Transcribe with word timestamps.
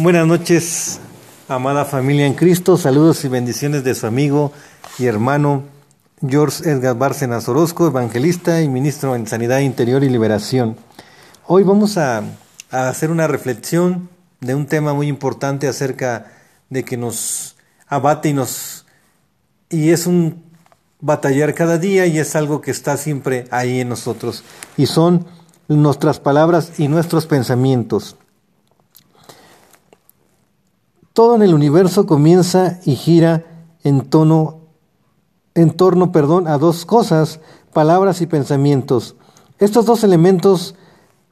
Buenas 0.00 0.28
noches, 0.28 1.00
amada 1.48 1.84
familia 1.84 2.24
en 2.24 2.34
Cristo. 2.34 2.76
Saludos 2.76 3.24
y 3.24 3.28
bendiciones 3.28 3.82
de 3.82 3.96
su 3.96 4.06
amigo 4.06 4.52
y 4.96 5.06
hermano 5.06 5.64
George 6.24 6.70
Edgar 6.70 6.96
Bárcenas 6.96 7.48
Orozco, 7.48 7.88
evangelista 7.88 8.62
y 8.62 8.68
ministro 8.68 9.16
en 9.16 9.26
Sanidad 9.26 9.58
Interior 9.58 10.04
y 10.04 10.08
Liberación. 10.08 10.76
Hoy 11.48 11.64
vamos 11.64 11.98
a, 11.98 12.22
a 12.70 12.88
hacer 12.88 13.10
una 13.10 13.26
reflexión 13.26 14.08
de 14.40 14.54
un 14.54 14.66
tema 14.66 14.94
muy 14.94 15.08
importante 15.08 15.66
acerca 15.66 16.30
de 16.70 16.84
que 16.84 16.96
nos 16.96 17.56
abate 17.88 18.28
y 18.28 18.34
nos 18.34 18.86
y 19.68 19.90
es 19.90 20.06
un 20.06 20.44
batallar 21.00 21.54
cada 21.54 21.76
día 21.76 22.06
y 22.06 22.20
es 22.20 22.36
algo 22.36 22.60
que 22.60 22.70
está 22.70 22.96
siempre 22.98 23.48
ahí 23.50 23.80
en 23.80 23.88
nosotros 23.88 24.44
y 24.76 24.86
son 24.86 25.26
nuestras 25.66 26.20
palabras 26.20 26.78
y 26.78 26.86
nuestros 26.86 27.26
pensamientos. 27.26 28.14
Todo 31.18 31.34
en 31.34 31.42
el 31.42 31.52
universo 31.52 32.06
comienza 32.06 32.78
y 32.84 32.94
gira 32.94 33.44
en 33.82 34.02
tono 34.02 34.60
en 35.56 35.72
torno, 35.72 36.12
perdón, 36.12 36.46
a 36.46 36.58
dos 36.58 36.86
cosas, 36.86 37.40
palabras 37.72 38.20
y 38.20 38.26
pensamientos. 38.26 39.16
Estos 39.58 39.84
dos 39.84 40.04
elementos 40.04 40.76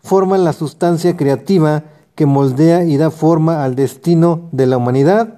forman 0.02 0.42
la 0.42 0.52
sustancia 0.54 1.16
creativa 1.16 1.84
que 2.16 2.26
moldea 2.26 2.82
y 2.82 2.96
da 2.96 3.12
forma 3.12 3.62
al 3.62 3.76
destino 3.76 4.48
de 4.50 4.66
la 4.66 4.76
humanidad. 4.76 5.34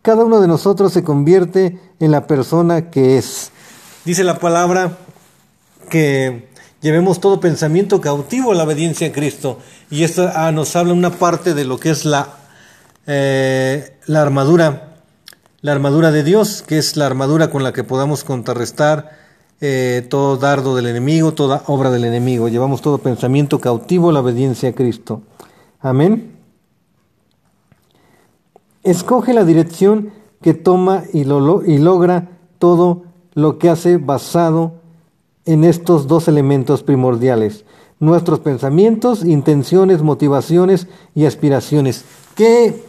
Cada 0.00 0.24
uno 0.24 0.40
de 0.40 0.48
nosotros 0.48 0.94
se 0.94 1.04
convierte 1.04 1.78
en 2.00 2.12
la 2.12 2.26
persona 2.26 2.88
que 2.88 3.18
es. 3.18 3.50
Dice 4.06 4.24
la 4.24 4.38
palabra 4.38 4.96
que 5.90 6.48
llevemos 6.80 7.20
todo 7.20 7.40
pensamiento 7.40 8.00
cautivo 8.00 8.52
a 8.52 8.54
la 8.54 8.64
obediencia 8.64 9.08
a 9.08 9.12
Cristo. 9.12 9.58
Y 9.90 10.04
esto 10.04 10.30
ah, 10.34 10.50
nos 10.50 10.74
habla 10.76 10.94
una 10.94 11.10
parte 11.10 11.52
de 11.52 11.66
lo 11.66 11.78
que 11.78 11.90
es 11.90 12.06
la 12.06 12.38
eh, 13.06 13.96
la 14.06 14.22
armadura, 14.22 14.96
la 15.60 15.72
armadura 15.72 16.10
de 16.10 16.22
Dios, 16.22 16.62
que 16.62 16.78
es 16.78 16.96
la 16.96 17.06
armadura 17.06 17.50
con 17.50 17.62
la 17.62 17.72
que 17.72 17.84
podamos 17.84 18.24
contrarrestar 18.24 19.18
eh, 19.60 20.06
todo 20.08 20.36
dardo 20.36 20.74
del 20.74 20.86
enemigo, 20.86 21.34
toda 21.34 21.62
obra 21.66 21.90
del 21.90 22.04
enemigo. 22.04 22.48
Llevamos 22.48 22.82
todo 22.82 22.98
pensamiento 22.98 23.60
cautivo 23.60 24.10
a 24.10 24.12
la 24.12 24.20
obediencia 24.20 24.70
a 24.70 24.72
Cristo. 24.72 25.22
Amén. 25.80 26.32
Escoge 28.82 29.32
la 29.32 29.44
dirección 29.44 30.10
que 30.40 30.54
toma 30.54 31.04
y, 31.12 31.24
lo, 31.24 31.64
y 31.64 31.78
logra 31.78 32.28
todo 32.58 33.04
lo 33.34 33.58
que 33.58 33.70
hace 33.70 33.96
basado 33.96 34.74
en 35.44 35.64
estos 35.64 36.06
dos 36.06 36.28
elementos 36.28 36.82
primordiales, 36.82 37.64
nuestros 38.00 38.40
pensamientos, 38.40 39.24
intenciones, 39.24 40.02
motivaciones 40.02 40.88
y 41.14 41.26
aspiraciones. 41.26 42.04
¿Qué 42.34 42.82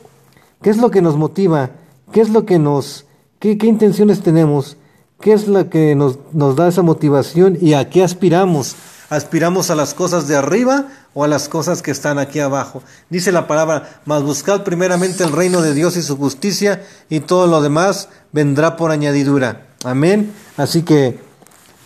¿Qué 0.64 0.70
es 0.70 0.78
lo 0.78 0.92
que 0.92 1.02
nos 1.02 1.18
motiva? 1.18 1.72
¿Qué 2.14 2.22
es 2.22 2.30
lo 2.30 2.46
que 2.46 2.58
nos... 2.58 3.06
qué, 3.40 3.58
intenciones 3.62 4.24
tenemos? 4.24 4.78
¿Qué 5.20 5.34
es 5.34 5.48
lo 5.48 5.70
que 5.70 5.94
nos, 5.94 6.18
nos 6.32 6.56
da 6.56 6.70
esa 6.70 6.82
motivación 6.82 7.58
y 7.60 7.74
a 7.74 7.90
qué 7.90 8.02
aspiramos? 8.02 8.76
¿Aspiramos 9.10 9.70
a 9.70 9.76
las 9.76 9.94
cosas 9.94 10.28
de 10.28 10.38
arriba 10.38 10.88
o 11.14 11.26
a 11.26 11.28
las 11.28 11.50
cosas 11.50 11.82
que 11.82 11.92
están 11.92 12.18
aquí 12.18 12.40
abajo? 12.40 12.82
Dice 13.10 13.34
la 13.34 13.46
palabra, 13.46 14.02
mas 14.06 14.24
buscad 14.24 14.64
primeramente 14.64 15.26
el 15.26 15.34
reino 15.34 15.62
de 15.62 15.74
Dios 15.74 15.98
y 15.98 16.02
su 16.02 16.18
justicia 16.18 16.82
y 17.10 17.20
todo 17.20 17.46
lo 17.46 17.62
demás 17.62 18.08
vendrá 18.32 18.78
por 18.78 18.92
añadidura. 18.92 19.68
Amén. 19.84 20.34
Así 20.56 20.84
que 20.84 21.20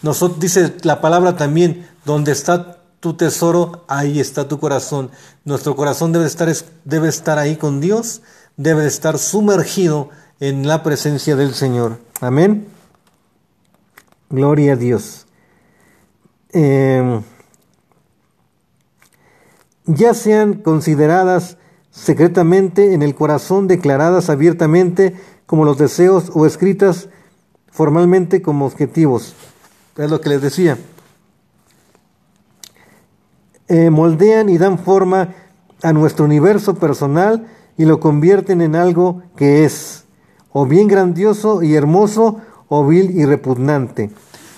nosotros, 0.03 0.39
dice 0.39 0.75
la 0.83 1.01
palabra 1.01 1.35
también, 1.35 1.87
donde 2.05 2.31
está 2.31 2.77
tu 2.99 3.15
tesoro, 3.15 3.85
ahí 3.87 4.19
está 4.19 4.47
tu 4.47 4.59
corazón. 4.59 5.09
Nuestro 5.45 5.75
corazón 5.75 6.11
debe 6.11 6.27
estar, 6.27 6.53
debe 6.85 7.09
estar 7.09 7.39
ahí 7.39 7.55
con 7.55 7.81
Dios, 7.81 8.21
debe 8.57 8.87
estar 8.87 9.19
sumergido 9.19 10.09
en 10.39 10.67
la 10.67 10.83
presencia 10.83 11.35
del 11.35 11.53
Señor. 11.53 11.99
Amén. 12.19 12.67
Gloria 14.29 14.73
a 14.73 14.75
Dios. 14.75 15.27
Em, 16.51 17.21
ya 19.85 20.13
sean 20.13 20.55
consideradas 20.55 21.57
secretamente 21.91 22.93
en 22.93 23.01
el 23.01 23.15
corazón, 23.15 23.67
declaradas 23.67 24.29
abiertamente 24.29 25.15
como 25.45 25.63
los 25.63 25.77
deseos 25.77 26.31
o 26.33 26.45
escritas 26.45 27.09
formalmente 27.71 28.41
como 28.41 28.65
objetivos. 28.65 29.33
Es 29.95 30.09
lo 30.09 30.19
que 30.19 30.29
les 30.29 30.41
decía. 30.41 30.77
Eh, 33.67 33.89
moldean 33.89 34.49
y 34.49 34.57
dan 34.57 34.79
forma 34.79 35.35
a 35.83 35.93
nuestro 35.93 36.25
universo 36.25 36.75
personal 36.75 37.47
y 37.77 37.85
lo 37.85 37.99
convierten 37.99 38.61
en 38.61 38.75
algo 38.75 39.23
que 39.35 39.65
es 39.65 40.05
o 40.51 40.65
bien 40.65 40.87
grandioso 40.87 41.61
y 41.61 41.75
hermoso 41.75 42.41
o 42.67 42.85
vil 42.85 43.11
y 43.11 43.25
repugnante. 43.25 44.09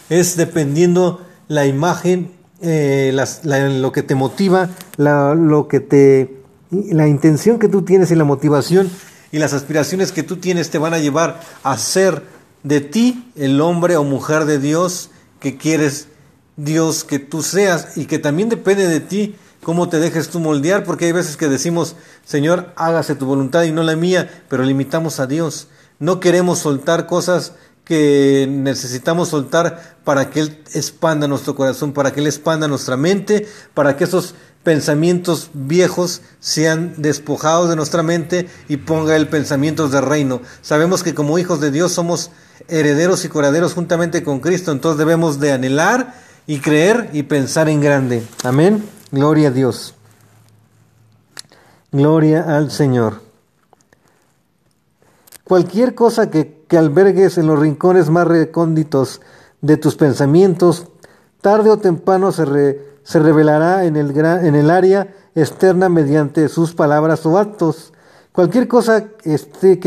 Es 0.09 0.37
dependiendo 0.37 1.21
la 1.47 1.65
imagen, 1.65 2.31
eh, 2.61 3.13
lo 3.43 3.91
que 3.91 4.03
te 4.03 4.15
motiva, 4.15 4.69
la, 4.97 5.35
lo 5.35 5.67
que 5.67 5.79
te, 5.79 6.41
la 6.71 7.07
intención 7.07 7.59
que 7.59 7.67
tú 7.67 7.83
tienes 7.83 8.11
y 8.11 8.15
la 8.15 8.23
motivación 8.23 8.89
y 9.31 9.39
las 9.39 9.53
aspiraciones 9.53 10.11
que 10.11 10.23
tú 10.23 10.37
tienes 10.37 10.69
te 10.69 10.77
van 10.77 10.93
a 10.93 10.99
llevar 10.99 11.41
a 11.63 11.77
ser 11.77 12.23
de 12.63 12.81
ti 12.81 13.31
el 13.35 13.61
hombre 13.61 13.97
o 13.97 14.03
mujer 14.03 14.45
de 14.45 14.59
Dios 14.59 15.11
que 15.39 15.57
quieres 15.57 16.07
Dios 16.57 17.03
que 17.03 17.19
tú 17.19 17.41
seas 17.41 17.97
y 17.97 18.05
que 18.05 18.19
también 18.19 18.49
depende 18.49 18.87
de 18.87 18.99
ti 18.99 19.35
cómo 19.69 19.87
te 19.87 19.99
dejes 19.99 20.29
tú 20.29 20.39
moldear, 20.39 20.83
porque 20.83 21.05
hay 21.05 21.11
veces 21.11 21.37
que 21.37 21.47
decimos, 21.47 21.95
Señor, 22.25 22.73
hágase 22.75 23.13
tu 23.13 23.27
voluntad 23.27 23.65
y 23.65 23.71
no 23.71 23.83
la 23.83 23.95
mía, 23.95 24.27
pero 24.49 24.63
limitamos 24.63 25.19
a 25.19 25.27
Dios. 25.27 25.67
No 25.99 26.19
queremos 26.19 26.57
soltar 26.57 27.05
cosas 27.05 27.53
que 27.83 28.47
necesitamos 28.49 29.29
soltar 29.29 29.97
para 30.03 30.31
que 30.31 30.39
Él 30.39 30.63
expanda 30.73 31.27
nuestro 31.27 31.53
corazón, 31.53 31.93
para 31.93 32.11
que 32.11 32.19
Él 32.19 32.25
expanda 32.25 32.67
nuestra 32.67 32.97
mente, 32.97 33.47
para 33.75 33.95
que 33.95 34.05
esos 34.05 34.33
pensamientos 34.63 35.51
viejos 35.53 36.23
sean 36.39 36.95
despojados 36.97 37.69
de 37.69 37.75
nuestra 37.75 38.01
mente 38.01 38.49
y 38.69 38.77
ponga 38.77 39.15
el 39.15 39.27
pensamiento 39.27 39.87
de 39.87 40.01
reino. 40.01 40.41
Sabemos 40.63 41.03
que 41.03 41.13
como 41.13 41.37
hijos 41.37 41.61
de 41.61 41.69
Dios 41.69 41.91
somos 41.91 42.31
herederos 42.69 43.23
y 43.23 43.29
coraderos 43.29 43.75
juntamente 43.75 44.23
con 44.23 44.39
Cristo, 44.39 44.71
entonces 44.71 44.97
debemos 44.97 45.39
de 45.39 45.51
anhelar 45.51 46.15
y 46.47 46.57
creer 46.57 47.11
y 47.13 47.21
pensar 47.21 47.69
en 47.69 47.81
grande. 47.81 48.23
Amén. 48.43 48.97
Gloria 49.11 49.47
a 49.47 49.51
Dios. 49.51 49.95
Gloria 51.91 52.55
al 52.55 52.69
Señor. 52.69 53.21
Cualquier 55.43 55.95
cosa 55.95 56.29
que, 56.29 56.59
albergues 56.77 57.39
en 57.39 57.47
los 57.47 57.57
rincones 57.57 58.11
más 58.11 58.27
recónditos 58.27 59.21
de 59.61 59.77
tus 59.77 59.95
pensamientos, 59.95 60.85
tarde 61.41 61.71
o 61.71 61.77
temprano 61.77 62.31
se, 62.31 62.79
se 63.03 63.19
revelará 63.19 63.85
en 63.85 63.95
el, 63.95 64.15
en 64.15 64.53
el 64.53 64.69
área 64.69 65.15
externa 65.33 65.89
mediante 65.89 66.47
sus 66.47 66.75
palabras 66.75 67.25
o 67.25 67.39
actos. 67.39 67.93
Cualquier 68.31 68.67
cosa 68.67 69.05
que 69.07 69.33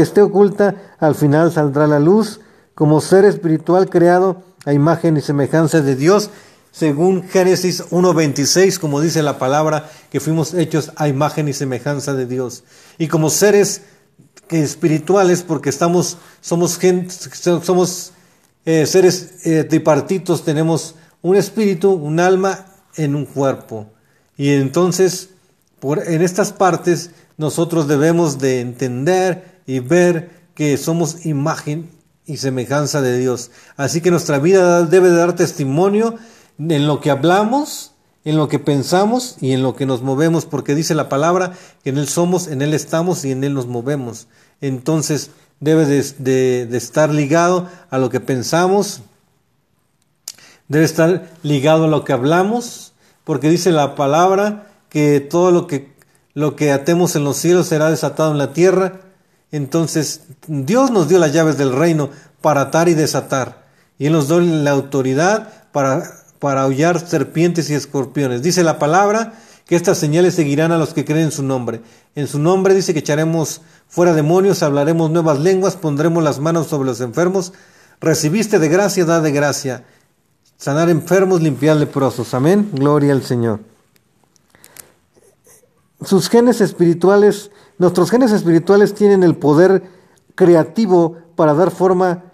esté 0.03 0.22
oculta 0.22 0.75
al 0.99 1.15
final 1.15 1.53
saldrá 1.53 1.84
a 1.84 1.89
la 1.89 2.00
luz 2.00 2.41
como 2.75 3.00
ser 3.00 3.25
espiritual 3.25 3.89
creado 3.89 4.43
a 4.65 4.72
imagen 4.72 5.16
y 5.16 5.21
semejanza 5.21 5.81
de 5.81 5.94
Dios 5.94 6.31
según 6.72 7.28
Génesis 7.28 7.84
1.26, 7.91 8.78
como 8.78 9.00
dice 9.00 9.22
la 9.22 9.38
palabra, 9.38 9.91
que 10.10 10.21
fuimos 10.21 10.55
hechos 10.55 10.91
a 10.97 11.06
imagen 11.06 11.47
y 11.47 11.53
semejanza 11.53 12.15
de 12.15 12.27
Dios. 12.27 12.65
Y 12.99 13.09
como 13.09 13.28
seres 13.28 13.83
espirituales, 14.49 15.43
porque 15.43 15.69
estamos, 15.69 16.16
somos, 16.41 16.81
somos 17.62 18.12
eh, 18.65 18.87
seres 18.87 19.47
eh, 19.47 19.65
tripartitos, 19.65 20.44
tenemos 20.44 20.94
un 21.21 21.37
espíritu, 21.37 21.93
un 21.93 22.19
alma 22.19 22.66
en 22.97 23.15
un 23.15 23.27
cuerpo. 23.27 23.93
Y 24.39 24.50
entonces, 24.50 25.28
por, 25.78 26.09
en 26.09 26.22
estas 26.22 26.53
partes, 26.53 27.10
nosotros 27.36 27.86
debemos 27.86 28.39
de 28.39 28.60
entender 28.60 29.60
y 29.66 29.80
ver 29.80 30.30
que 30.54 30.78
somos 30.78 31.27
imagen 31.27 31.91
y 32.24 32.39
semejanza 32.39 33.03
de 33.03 33.19
Dios. 33.19 33.51
Así 33.77 34.01
que 34.01 34.10
nuestra 34.10 34.39
vida 34.39 34.84
debe 34.84 35.10
de 35.10 35.16
dar 35.16 35.34
testimonio 35.34 36.16
en 36.59 36.87
lo 36.87 37.01
que 37.01 37.10
hablamos, 37.10 37.93
en 38.25 38.37
lo 38.37 38.49
que 38.49 38.59
pensamos 38.59 39.37
y 39.41 39.53
en 39.53 39.63
lo 39.63 39.75
que 39.75 39.87
nos 39.87 40.03
movemos, 40.03 40.47
porque 40.47 40.75
dice 40.75 40.95
la 40.95 41.09
palabra 41.09 41.53
que 41.83 41.91
en 41.91 41.99
Él 41.99 42.09
somos, 42.09 42.47
en 42.47 42.63
Él 42.63 42.75
estamos 42.75 43.25
y 43.25 43.33
en 43.33 43.43
Él 43.45 43.54
nos 43.54 43.66
movemos. 43.66 44.28
Entonces 44.60 45.31
debe 45.60 45.87
de, 45.87 46.77
estar 46.77 47.10
ligado 47.10 47.69
a 47.91 47.99
lo 47.99 48.10
que 48.10 48.21
pensamos, 48.21 49.03
debe 50.69 50.84
estar 50.84 51.31
ligado 51.43 51.84
a 51.84 51.89
lo 51.89 52.04
que 52.04 52.13
hablamos, 52.13 52.93
porque 53.25 53.48
dice 53.48 53.71
la 53.72 53.95
palabra 53.95 54.69
que 54.89 55.21
todo 55.21 55.51
lo 55.51 55.66
que, 55.66 55.93
lo 56.34 56.57
que 56.57 56.72
atemos 56.72 57.16
en 57.16 57.25
los 57.25 57.37
cielos 57.37 57.69
será 57.69 57.91
desatado 57.91 58.33
en 58.33 58.39
la 58.39 58.53
tierra. 58.53 59.01
Entonces 59.51 60.22
Dios 60.47 60.91
nos 60.91 61.09
dio 61.09 61.19
las 61.19 61.33
llaves 61.33 61.59
del 61.59 61.72
reino 61.72 62.10
para 62.41 62.63
atar 62.63 62.89
y 62.89 62.95
desatar. 62.95 63.63
Y 63.98 64.07
Él 64.07 64.13
nos 64.13 64.28
dio 64.28 64.41
la 64.41 64.71
autoridad 64.72 65.48
para 65.72 66.22
para 66.42 66.62
aullar 66.62 66.98
serpientes 66.98 67.71
y 67.71 67.74
escorpiones. 67.74 68.42
Dice 68.42 68.65
la 68.65 68.80
palabra 68.80 69.34
que 69.65 69.77
estas 69.77 69.97
señales 69.97 70.34
seguirán 70.34 70.72
a 70.72 70.77
los 70.77 70.92
que 70.92 71.04
creen 71.04 71.27
en 71.27 71.30
su 71.30 71.44
nombre. 71.44 71.83
En 72.16 72.27
su 72.27 72.41
nombre 72.41 72.74
dice 72.74 72.92
que 72.92 72.98
echaremos 72.98 73.60
fuera 73.86 74.12
demonios, 74.12 74.65
hablaremos 74.65 75.12
nuevas 75.12 75.39
lenguas, 75.39 75.77
pondremos 75.77 76.24
las 76.24 76.41
manos 76.41 76.66
sobre 76.66 76.89
los 76.89 77.00
enfermos. 77.00 77.53
Recibiste 78.00 78.59
de 78.59 78.68
gracia, 78.68 79.04
da 79.04 79.21
de 79.21 79.30
gracia. 79.30 79.84
Sanar 80.56 80.91
enfermos, 80.91 81.42
limpiar 81.42 81.77
leprosos. 81.77 82.34
Amén. 82.34 82.71
Gloria 82.72 83.12
al 83.12 83.22
Señor. 83.22 83.60
Sus 86.04 86.28
genes 86.28 86.60
espirituales, 86.60 87.53
nuestros 87.78 88.10
genes 88.10 88.33
espirituales 88.33 88.95
tienen 88.95 89.22
el 89.22 89.36
poder 89.36 89.84
creativo 90.34 91.18
para 91.36 91.54
dar 91.54 91.71
forma 91.71 92.24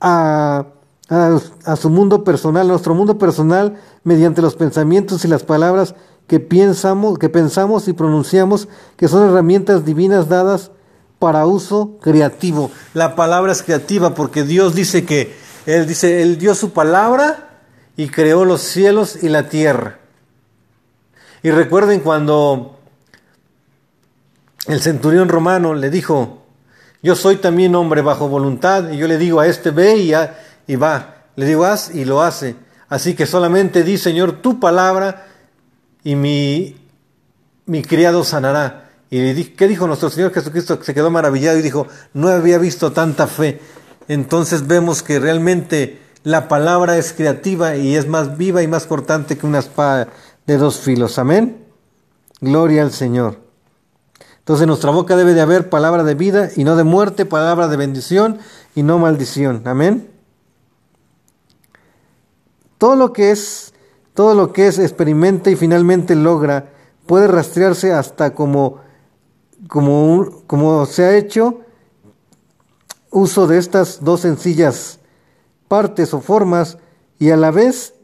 a, 0.00 0.68
a, 1.08 1.76
su 1.76 1.90
mundo 1.90 2.24
personal, 2.24 2.66
nuestro 2.66 2.94
mundo 2.94 3.18
personal, 3.18 3.76
mediante 4.04 4.42
los 4.42 4.56
pensamientos 4.56 5.24
y 5.24 5.28
las 5.28 5.44
palabras 5.44 5.94
que 6.26 6.40
pensamos, 6.40 7.18
que 7.18 7.28
pensamos 7.28 7.86
y 7.88 7.92
pronunciamos, 7.92 8.68
que 8.96 9.08
son 9.08 9.28
herramientas 9.28 9.84
divinas 9.84 10.28
dadas 10.28 10.72
para 11.18 11.46
uso 11.46 11.98
creativo. 12.00 12.70
La 12.94 13.14
palabra 13.14 13.52
es 13.52 13.62
creativa 13.62 14.14
porque 14.14 14.42
Dios 14.42 14.74
dice 14.74 15.04
que 15.04 15.36
Él 15.66 15.86
dice, 15.86 16.22
Él 16.22 16.38
dio 16.38 16.54
su 16.54 16.70
palabra 16.70 17.60
y 17.96 18.08
creó 18.08 18.44
los 18.44 18.60
cielos 18.60 19.22
y 19.22 19.28
la 19.28 19.48
tierra. 19.48 19.98
Y 21.42 21.50
recuerden 21.50 22.00
cuando 22.00 22.76
el 24.66 24.80
centurión 24.80 25.28
romano 25.28 25.74
le 25.74 25.90
dijo, 25.90 26.42
yo 27.02 27.14
soy 27.14 27.36
también 27.36 27.74
hombre 27.76 28.02
bajo 28.02 28.28
voluntad, 28.28 28.90
y 28.90 28.96
yo 28.96 29.06
le 29.06 29.16
digo 29.16 29.38
a 29.38 29.46
este 29.46 29.70
ve 29.70 29.96
y, 29.96 30.12
y 30.66 30.76
va, 30.76 31.24
le 31.36 31.46
digo 31.46 31.64
haz 31.64 31.94
y 31.94 32.04
lo 32.04 32.22
hace. 32.22 32.56
Así 32.88 33.14
que 33.14 33.26
solamente 33.26 33.82
di, 33.82 33.98
Señor, 33.98 34.40
tu 34.40 34.60
palabra 34.60 35.26
y 36.04 36.14
mi, 36.14 36.76
mi 37.66 37.82
criado 37.82 38.24
sanará. 38.24 38.90
Y 39.10 39.44
¿qué 39.44 39.68
dijo 39.68 39.86
nuestro 39.86 40.10
Señor 40.10 40.32
Jesucristo? 40.32 40.78
Se 40.82 40.94
quedó 40.94 41.10
maravillado 41.10 41.58
y 41.58 41.62
dijo, 41.62 41.86
no 42.12 42.28
había 42.28 42.58
visto 42.58 42.92
tanta 42.92 43.26
fe. 43.26 43.60
Entonces 44.08 44.66
vemos 44.66 45.02
que 45.02 45.18
realmente 45.18 46.00
la 46.22 46.48
palabra 46.48 46.96
es 46.96 47.12
creativa 47.12 47.76
y 47.76 47.96
es 47.96 48.08
más 48.08 48.36
viva 48.36 48.62
y 48.62 48.68
más 48.68 48.86
cortante 48.86 49.38
que 49.38 49.46
una 49.46 49.60
espada 49.60 50.08
de 50.46 50.58
dos 50.58 50.78
filos. 50.78 51.18
Amén. 51.18 51.64
Gloria 52.40 52.82
al 52.82 52.92
Señor. 52.92 53.40
Entonces 54.38 54.62
en 54.62 54.68
nuestra 54.68 54.90
boca 54.90 55.16
debe 55.16 55.34
de 55.34 55.40
haber 55.40 55.70
palabra 55.70 56.04
de 56.04 56.14
vida 56.14 56.50
y 56.54 56.64
no 56.64 56.76
de 56.76 56.84
muerte, 56.84 57.26
palabra 57.26 57.68
de 57.68 57.76
bendición 57.76 58.38
y 58.74 58.82
no 58.82 58.98
maldición. 58.98 59.62
Amén. 59.64 60.15
Todo 62.78 62.96
lo 62.96 63.12
que 63.12 63.30
es, 63.30 63.72
todo 64.14 64.34
lo 64.34 64.52
que 64.52 64.66
es 64.66 64.78
experimenta 64.78 65.50
y 65.50 65.56
finalmente 65.56 66.14
logra 66.14 66.72
puede 67.06 67.28
rastrearse 67.28 67.92
hasta 67.92 68.34
como, 68.34 68.80
como, 69.68 70.42
como 70.46 70.86
se 70.86 71.04
ha 71.04 71.16
hecho 71.16 71.60
uso 73.10 73.46
de 73.46 73.58
estas 73.58 74.04
dos 74.04 74.20
sencillas 74.20 74.98
partes 75.68 76.12
o 76.12 76.20
formas 76.20 76.78
y 77.18 77.30
a 77.30 77.36
la 77.36 77.50
vez 77.50 77.94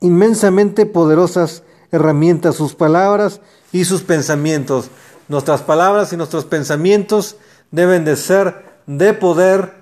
inmensamente 0.00 0.86
poderosas 0.86 1.62
herramientas, 1.92 2.56
sus 2.56 2.74
palabras 2.74 3.40
y 3.72 3.84
sus 3.84 4.02
pensamientos. 4.02 4.90
Nuestras 5.28 5.62
palabras 5.62 6.12
y 6.12 6.16
nuestros 6.16 6.44
pensamientos 6.44 7.36
deben 7.70 8.04
de 8.04 8.16
ser 8.16 8.64
de 8.86 9.14
poder, 9.14 9.74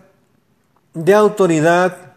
de 0.95 1.15
autoridad, 1.15 2.14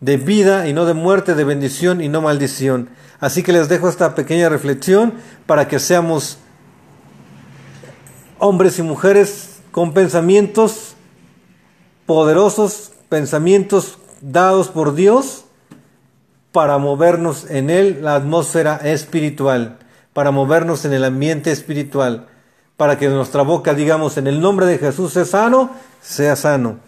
de 0.00 0.16
vida 0.16 0.66
y 0.68 0.72
no 0.72 0.86
de 0.86 0.94
muerte, 0.94 1.34
de 1.34 1.44
bendición 1.44 2.00
y 2.00 2.08
no 2.08 2.22
maldición. 2.22 2.90
Así 3.20 3.42
que 3.42 3.52
les 3.52 3.68
dejo 3.68 3.88
esta 3.88 4.14
pequeña 4.14 4.48
reflexión 4.48 5.14
para 5.46 5.68
que 5.68 5.78
seamos 5.78 6.38
hombres 8.38 8.78
y 8.78 8.82
mujeres 8.82 9.60
con 9.70 9.92
pensamientos 9.92 10.94
poderosos, 12.06 12.92
pensamientos 13.08 13.98
dados 14.20 14.68
por 14.68 14.94
Dios 14.94 15.44
para 16.52 16.78
movernos 16.78 17.48
en 17.50 17.70
él, 17.70 17.98
la 18.02 18.16
atmósfera 18.16 18.76
espiritual, 18.76 19.78
para 20.12 20.30
movernos 20.30 20.84
en 20.84 20.94
el 20.94 21.04
ambiente 21.04 21.52
espiritual 21.52 22.26
para 22.80 22.96
que 22.96 23.10
nuestra 23.10 23.42
boca 23.42 23.74
digamos 23.74 24.16
en 24.16 24.26
el 24.26 24.40
nombre 24.40 24.64
de 24.64 24.78
Jesús 24.78 25.12
sea 25.12 25.26
sano, 25.26 25.68
sea 26.00 26.34
sano. 26.34 26.78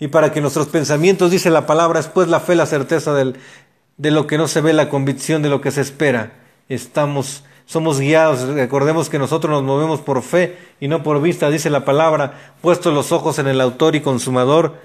Y 0.00 0.08
para 0.08 0.32
que 0.32 0.40
nuestros 0.40 0.68
pensamientos, 0.68 1.30
dice 1.30 1.50
la 1.50 1.66
palabra, 1.66 2.00
es 2.00 2.06
pues 2.06 2.28
la 2.28 2.40
fe, 2.40 2.54
la 2.54 2.66
certeza 2.66 3.14
de 3.14 4.10
lo 4.10 4.26
que 4.26 4.38
no 4.38 4.46
se 4.46 4.60
ve, 4.60 4.72
la 4.72 4.88
convicción 4.88 5.42
de 5.42 5.48
lo 5.48 5.60
que 5.60 5.70
se 5.70 5.80
espera. 5.80 6.32
Estamos, 6.68 7.44
somos 7.66 7.98
guiados, 7.98 8.42
recordemos 8.48 9.08
que 9.08 9.18
nosotros 9.18 9.50
nos 9.50 9.62
movemos 9.62 10.00
por 10.00 10.22
fe 10.22 10.56
y 10.80 10.88
no 10.88 11.02
por 11.02 11.20
vista, 11.20 11.50
dice 11.50 11.70
la 11.70 11.84
palabra, 11.84 12.54
puestos 12.60 12.94
los 12.94 13.10
ojos 13.10 13.38
en 13.38 13.48
el 13.48 13.60
autor 13.60 13.96
y 13.96 14.00
consumador 14.00 14.76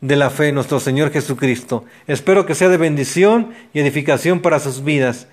de 0.00 0.16
la 0.16 0.30
fe, 0.30 0.52
nuestro 0.52 0.80
Señor 0.80 1.10
Jesucristo. 1.10 1.84
Espero 2.06 2.46
que 2.46 2.54
sea 2.54 2.68
de 2.68 2.76
bendición 2.76 3.54
y 3.72 3.80
edificación 3.80 4.40
para 4.40 4.60
sus 4.60 4.84
vidas. 4.84 5.26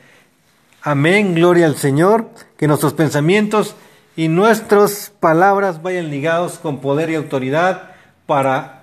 Amén, 0.81 1.35
gloria 1.35 1.67
al 1.67 1.75
Señor, 1.75 2.29
que 2.57 2.67
nuestros 2.67 2.93
pensamientos 2.93 3.75
y 4.15 4.29
nuestras 4.29 5.13
palabras 5.19 5.83
vayan 5.83 6.09
ligados 6.09 6.57
con 6.57 6.79
poder 6.79 7.09
y 7.11 7.15
autoridad 7.15 7.91
para 8.25 8.80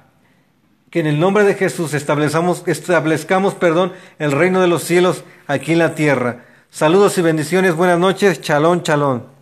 que 0.90 1.00
en 1.00 1.06
el 1.06 1.20
nombre 1.20 1.44
de 1.44 1.55
Jesús 1.55 1.94
establezcamos, 1.94 2.62
establezcamos 2.67 3.55
perdón, 3.55 3.93
el 4.19 4.32
reino 4.32 4.61
de 4.61 4.69
los 4.69 4.85
cielos 4.85 5.25
aquí 5.46 5.73
en 5.73 5.79
la 5.79 5.94
tierra. 5.94 6.44
Saludos 6.70 7.17
y 7.19 7.23
bendiciones, 7.23 7.75
buenas 7.75 7.99
noches, 7.99 8.40
chalón, 8.40 8.82
chalón. 8.82 9.38